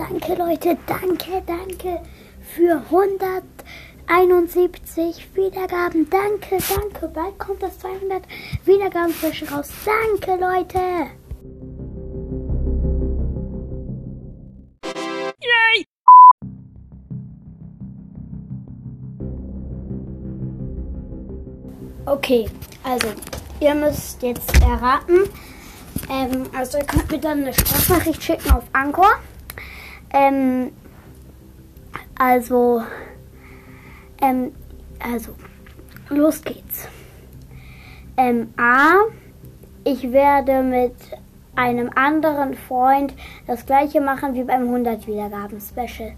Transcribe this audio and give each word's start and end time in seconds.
danke 0.00 0.34
Leute, 0.34 0.76
danke, 0.86 1.42
danke 1.46 2.00
für 2.54 2.82
171 2.90 5.28
Wiedergaben. 5.34 6.08
Danke, 6.08 6.56
danke. 6.56 7.08
Bald 7.08 7.38
kommt 7.38 7.62
das 7.62 7.78
200 7.80 8.22
Wiedergaben 8.64 9.12
raus. 9.52 9.68
Danke 9.84 10.38
Leute. 10.40 10.78
Okay, 22.06 22.48
also 22.82 23.08
ihr 23.60 23.74
müsst 23.74 24.22
jetzt 24.22 24.62
erraten. 24.62 25.28
Ähm, 26.08 26.48
also 26.56 26.78
ihr 26.78 26.84
könnt 26.84 27.10
mir 27.10 27.18
dann 27.18 27.42
eine 27.42 27.52
Sprachnachricht 27.52 28.22
schicken 28.22 28.50
auf 28.50 28.64
Anchor. 28.72 29.18
Ähm, 30.12 30.72
also, 32.18 32.82
ähm, 34.20 34.52
also, 34.98 35.34
los 36.08 36.42
geht's. 36.42 36.88
Ähm, 38.16 38.52
A, 38.56 38.96
ich 39.84 40.12
werde 40.12 40.62
mit 40.62 40.94
einem 41.56 41.90
anderen 41.94 42.54
Freund 42.54 43.14
das 43.46 43.66
gleiche 43.66 44.00
machen 44.00 44.34
wie 44.34 44.44
beim 44.44 44.62
100 44.62 45.06
Wiedergaben 45.06 45.60
Special. 45.60 46.12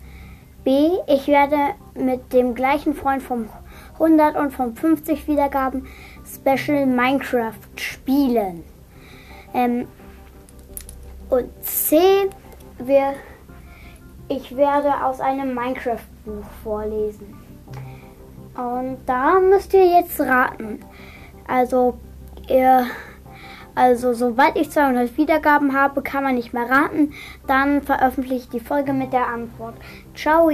B, 0.64 0.90
ich 1.08 1.26
werde 1.28 1.74
mit 1.94 2.32
dem 2.32 2.54
gleichen 2.54 2.94
Freund 2.94 3.22
vom 3.22 3.48
100 3.94 4.36
und 4.36 4.52
vom 4.52 4.74
50 4.76 5.26
Wiedergaben 5.28 5.86
Special 6.24 6.86
Minecraft 6.86 7.54
spielen. 7.76 8.64
Ähm, 9.54 9.86
und 11.30 11.48
C, 11.64 11.98
wir, 12.78 13.14
ich 14.28 14.56
werde 14.56 15.04
aus 15.04 15.20
einem 15.20 15.54
Minecraft-Buch 15.54 16.44
vorlesen. 16.62 17.34
Und 18.56 18.98
da 19.06 19.40
müsst 19.40 19.72
ihr 19.74 19.86
jetzt 19.86 20.20
raten. 20.20 20.80
Also, 21.46 21.98
ihr, 22.48 22.86
also 23.74 24.12
sobald 24.12 24.56
ich 24.56 24.70
200 24.70 25.16
Wiedergaben 25.16 25.74
habe, 25.74 26.02
kann 26.02 26.22
man 26.22 26.34
nicht 26.34 26.52
mehr 26.52 26.68
raten. 26.68 27.12
Dann 27.46 27.82
veröffentliche 27.82 28.34
ich 28.34 28.48
die 28.48 28.60
Folge 28.60 28.92
mit 28.92 29.12
der 29.12 29.26
Antwort. 29.28 29.74
Ciao! 30.14 30.50